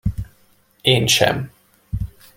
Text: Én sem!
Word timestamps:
Én 0.81 1.07
sem! 1.07 1.51